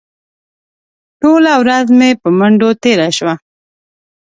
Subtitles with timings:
[1.21, 3.33] ټوله ورځ مې په منډو تېره شوه.